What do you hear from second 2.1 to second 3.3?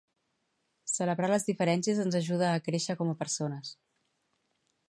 ajuda a créixer com a